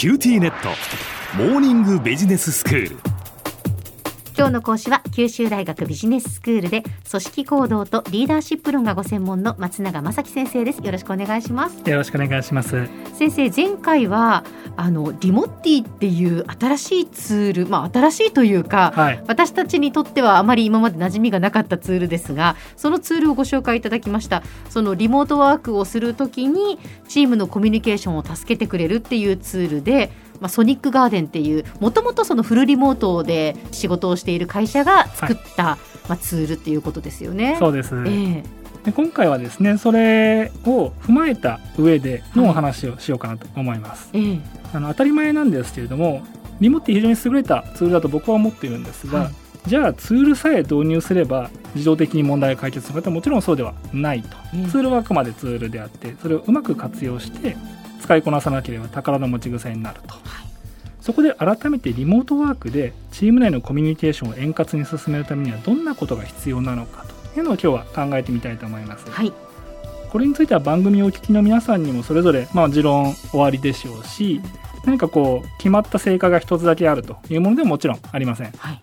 [0.00, 0.70] QTnet
[1.36, 3.09] モーニングビジネススクール。
[4.40, 10.78] 今日の講師は九州大学ビジネススクールで組織行動とリーダーシップ論がご専門の松永正樹先生です。
[10.78, 11.78] よろしくお願いします。
[11.84, 14.44] よろしくお願いします先生前回は
[14.78, 24.42] あのリモッティっていう新しいツールまあ新しいというか、はい、私たちにとってはあまり今まで馴染みがなかったツールですがそのツールをご紹介いただきました。
[24.70, 30.10] そのリモートワークをするときにチームのコミュニケーションを助けてくれるっていうツールで
[30.40, 37.56] まあ、ソニックガーデンっていうもともとそのフルリモートで仕事をしている会社が作った、はい、まあ、ツールっていうことですよね。
[37.58, 38.44] そうです、えー、
[38.84, 44.10] で今回はですねそれを踏まえた上でのお話をしようかなと思います。
[44.12, 44.40] はい、
[44.74, 46.22] あの当たり前なんですけれども
[46.60, 49.32] リモって非常に優れたツールだと僕は思っているんですが、はい、
[49.66, 54.28] じゃあツールさえ導入すれば自動的に問題を解決するかはもちろんそうではないと、
[54.70, 57.56] ツールはあくまでツールであってそれをうまく活用して
[58.00, 60.20] 使いこなさなければ宝の持ち腐になると、はい、
[61.00, 67.20] そこで改めてリモートワークでチーム内のコミュニケーションを円滑に進めるためにはどんなことが必要なのかと。
[67.36, 69.08] いうのを今日は考えてみたいと思います。
[69.08, 69.32] はい。
[70.10, 74.40] これについては番組をお聞きの皆さんにもそれぞれ、まあ、持論終わりでしょうし
[74.84, 78.80] 何かこう決まった成果が一つだけあるというものではもちろんありません、はい、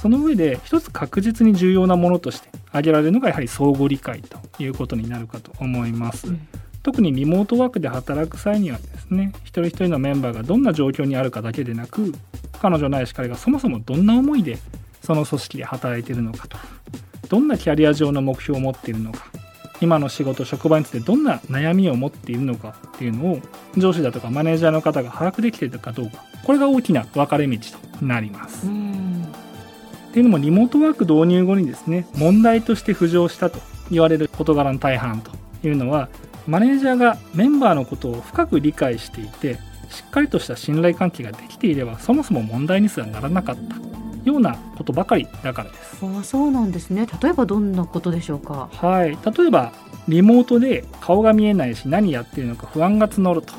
[0.00, 6.48] その上で一つ確実に重要なものとして挙げられるのがやはり相互理解ということになるかと思います、うん
[6.82, 12.14] 特にリモートワークで働く際にはですね一人一人のメンバーがどんな状況にあるかだけでなく
[12.60, 14.58] 彼女ないし彼がそもそもどんな思いで
[15.02, 16.58] その組織で働いているのかと
[17.28, 19.26] どんなキャリア上の目標を持っているのか
[19.80, 23.40] 今の仕事職場についてどんな悩みを持っているのかっていうのを
[23.76, 27.58] 上司だとかマネージャーの方が把握できているかどうかこれが大きな分かれ道
[27.98, 28.66] となります。
[28.66, 35.30] っていうのもリモートワーク導入後にですね問題として浮上したと言われる事柄の大半と
[35.66, 36.08] いうのは
[36.50, 39.54] マネージャーがメンバーのことを深く理解していて
[39.88, 43.76] しっかりとした信頼関係ができていればそもそも問題にすらならなかった
[44.24, 46.04] ようなことばかりだからです。
[46.04, 47.06] あそうなんですね。
[47.22, 48.68] 例えばどんなことでしょうか？
[48.72, 49.10] はい。
[49.10, 49.72] 例えば
[50.08, 53.54] リモートで顔が見えないし何やってるのか不安が募ると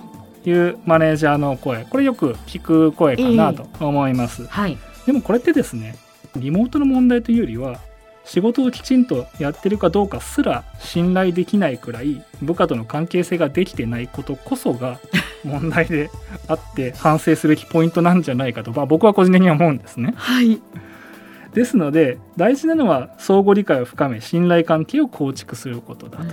[0.50, 1.86] いうマネージャーの声。
[1.86, 5.96] これよく聞く声かなと思います、えーはい、でもこれってですね
[6.36, 7.80] リモートの問題というよりは
[8.24, 15.00] 仕事をきちんとやってるかどうかすら信頼できないくらい部下との関係性ができてないことこそが
[15.44, 16.10] 問題で
[16.48, 20.14] あって反省すべきポイントなんじゃないかと、まあ、僕は個人的には思うんですね。
[20.16, 20.62] はい、
[21.54, 26.26] ですので大事なのは相互理解を深め信頼関係を構築することだと。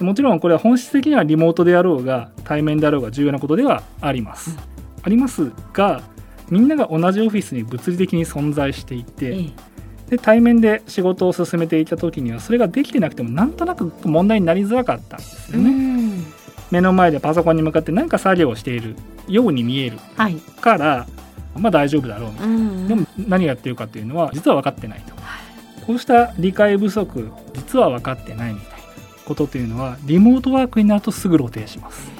[0.00, 4.52] うん、もちろんこれは本質的にはリモートであろうが対面であろうが重要なことではあります。
[4.52, 4.56] うん、
[5.02, 6.02] ありますが
[6.48, 9.75] みんなが同じオフィスに物理的に存在していて、ええ
[10.08, 16.24] で対面で仕事を進めていた時にはそれができてなくてもなんとなく問題になりづらかったんですよね。
[16.70, 18.96] 目の前でパソコンに向かって何か作業をしている
[19.28, 19.98] ように見える
[20.60, 21.06] から、は
[21.56, 22.30] い、まあ大丈夫だろう。
[22.32, 25.14] みたいな、でも何やってるかっていうのは実は分かってないと、
[25.86, 28.76] こうした理解不足実は分かってないみたいな
[29.24, 32.10] ことというのはリモートワークになるとすぐ露呈します。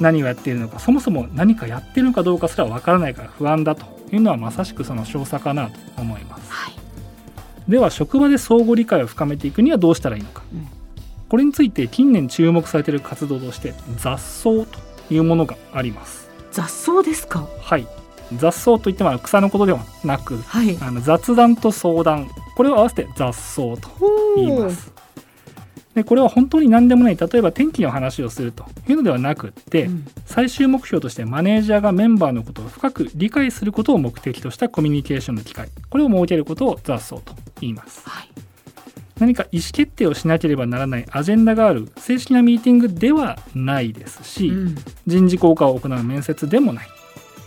[0.00, 6.85] 何をやっているのかそもそも何かやってるのかどうかすら分からないから不安だというのはまさしくその少佐かなと思います、はい
[7.68, 10.66] では職場で相互理解を深めていくにはどうしたらいいのか、うん、
[11.28, 14.66] これについて近年注目されている活動として雑草と
[15.10, 16.30] いうものがあります。
[16.52, 17.46] 雑草ですか？
[17.60, 17.86] はい。
[18.36, 22.28] 雑草といっても草のことではなく、はい、あの雑談と相談。
[22.56, 23.90] これを合わせて雑草と
[24.36, 24.92] 言います。
[25.94, 27.16] でこれは本当に何でもない。
[27.16, 28.64] 例えば天気の話をすると。
[28.88, 35.68] いうのではなくって、うん、最終目標としてマネージャーがメンバーのことを深く理解することを目的としたコミュニケーションの機会。
[35.88, 38.28] これを設けることを雑草と言います、はい、
[39.18, 44.74] 何か意思決定をしなければならないアジェンダがある正式なミーティングではないですし、うん、
[45.06, 46.88] 人事効果を行う面接でもない。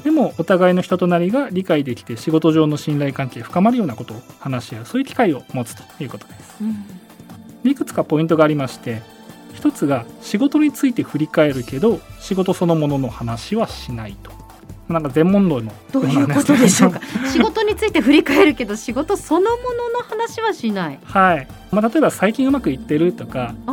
[0.04, 7.70] でもお互いの人となりが理解できて仕事上の信頼関係深まるようなことを話し合うそういう機会を持つということです、うん。
[7.70, 9.02] いくつかポイントがありまして
[9.54, 14.32] 一つが仕事について振り返るけど仕事そのものの話はしないと
[14.90, 17.00] なんか全問答のどういうことでしょうか？
[17.32, 21.00] 仕事について振り返るけど仕事そのものの話はしない。
[21.04, 23.72] はい、まあ、例えば最近うまくいってるとかあ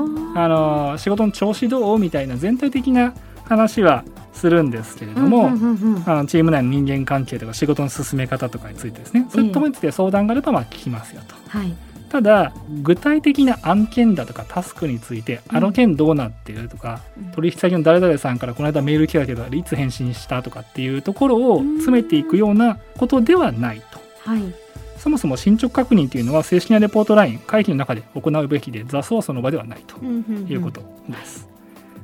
[0.48, 1.98] の仕事の調子どう？
[1.98, 3.14] みたいな全体的な
[3.44, 4.04] 話は
[4.34, 11.34] するんですけれども、あのチーム内の人間関係とか仕事の進め方とかについてですね、そういったものについて相談があればまあ聞きますよと。
[11.48, 11.74] はい
[12.08, 24.00] ただ具体的な案件だとかタスクについて、あの件どうなってるとか、うん、取引先の誰々さんからこの間メール来たけどいつ返信したとかっていうところを詰めていくようなことではないと。
[24.30, 24.66] はい
[24.96, 31.48] そもそも進捗確認というのは正式なレポートライン会議の中で行うべきで雑草その場ではないということです。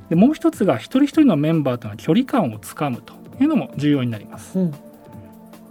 [0.09, 4.57] でもう一つが一人一人のメンバーとの距離感をつかむというのも重要になります。
[4.57, 4.73] うん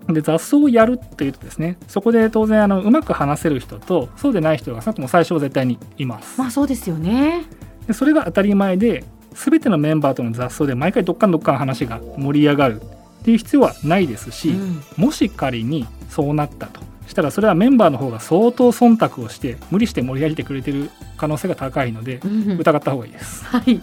[0.08, 6.40] で雑草をやるっていうとですねそこで当然あのうまく話せる人とそうでない人がさっきも最初は絶対にいます。
[6.40, 7.44] まあそうですよね。
[7.86, 9.04] でそれが当たり前で
[9.34, 16.80] 全てのメンバーとの雑草で毎回どっかんどっかん話が盛り上がるっていう必要はないですし、うん、もし仮にそうなったと。
[17.06, 22.20] したらそれはメンバーの方が相当忖度をして無理して盛り上げてくれてる可能性が高いので、
[22.58, 23.44] 疑った方がいいです。
[23.44, 23.80] はい。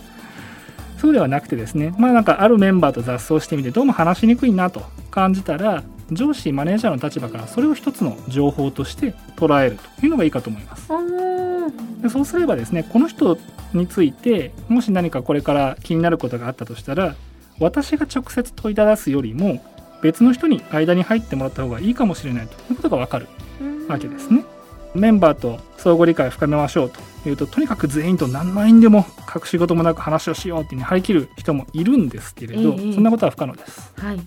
[1.00, 4.82] そうではなくてですねまあなんかあるメンバーと雑草してみてどうも話しにくいなと
[5.12, 10.90] 感じたら上司マネージャーの立場からそれを一つの情報として捉えるというのがいいかと思います。
[12.02, 13.38] でそうすればですねこの人
[13.74, 17.16] についてもし何かこれから気になることがあったとしたら
[17.60, 19.62] 私が直接問いただすよりも
[20.02, 23.28] 別の人に間に入ってもらった方がいいかもしれないということが分かる
[23.88, 24.46] わけですね。
[24.96, 26.92] メンバーと相互理解を深めましょう
[27.24, 33.94] というととにかく全員と何万円でも隠し事もなく話をしようっていうに張り切る人もいるんですけれど、えー、そんなことは不可能です。
[33.98, 34.20] はい、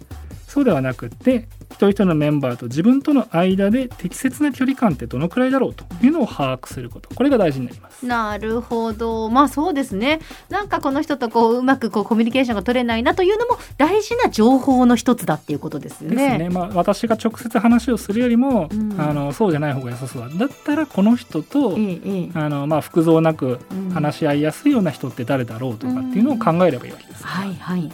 [0.47, 16.17] そうではなくて一人一人のメンバーと自分との間で適切な距離感ってどのくらいだろうというのを把握することこれが大事になりますなるほどまあそうですねなんかこの人とこううまくこうコミュニケーションが取れないなというのも大事な情報の一つだっていうことですよね。
[16.17, 16.49] ですね。
[16.51, 20.29] まあ私が直接話をするよりも、うん、あのそうじゃない方が良さそうだ。
[20.29, 23.59] だったらこの人と、ええ、あのまあ複雑なく
[23.93, 27.27] 話し合いやすいような人って誰だろうとかっていうのを考えればいいわけです。
[27.27, 27.91] はいはい。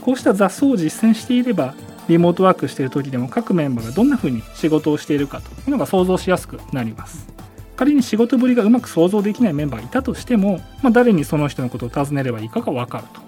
[0.00, 1.74] こうした雑草を実践していれば
[2.10, 7.28] リモートワークしている時でも各メンバーがどんな風に仕事をしているかというのが想像しやすくなります。
[7.76, 13.20] 仮に仕事ぶりがうまく想像できないメンバーがいたとしても、まあ、誰にその人のことを尋ねればいいかが分かると。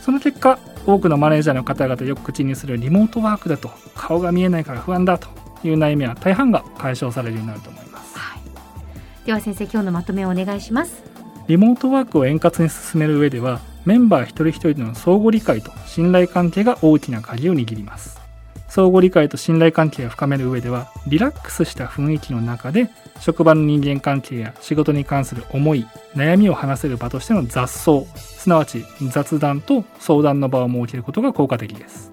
[0.00, 5.28] その結果多くのマネージャーの方々よく口にするリモートワークだと顔が見えないから不安だと
[5.62, 11.02] いう悩みは大半が解消されるようになると思います、はい、では先生今日のまとめをお願いします。
[11.46, 18.20] リモートワークを円滑に進める上ではメンバー一人一人の相互理解と信頼関係が大きな鍵を握ります。
[18.68, 32.12] 相互理解と信頼関係を深める上ではリラックスした雰囲気の中で職場の人間関係や仕事に関する思い悩みを話せる場としての雑草すなわち雑談と相談の場を設けることが効果的です。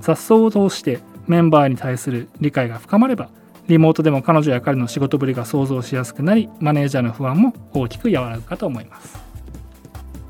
[0.00, 3.30] 雑草を通してメンバーに対する理解が深まれば
[3.66, 9.27] リモートでも彼女や彼の仕事ぶりが想像しやすくなりマネージャーの不安も大きく和らぐかと思います。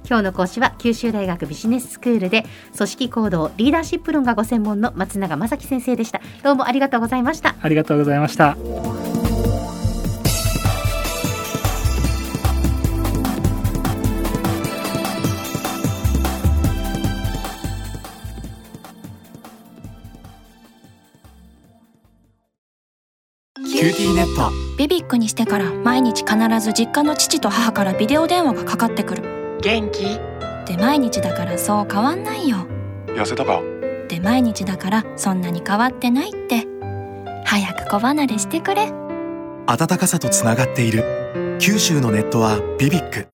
[0.08, 6.22] 今日の講師は九州大学ビジネススクールで組織行動リーダーシップ論がご専門の松永正樹先生でした。
[6.42, 7.56] どうもありがとうございました。
[7.60, 8.56] ありがとうございました。
[23.66, 24.50] QTnet。
[24.78, 30.20] BBIQ にしてから毎日必ず実家の父と母からビデオ電話がかかってくる元気？
[30.66, 32.58] で毎日だからそう変わんないよ。
[33.08, 33.60] 痩せたか？
[34.08, 36.66] で毎日だからそんなに変わってないって。
[37.44, 38.92] 早く子離れしてくれ。
[39.66, 41.58] 暖かさとつながっている。
[41.60, 43.26] 九州のネットはビビック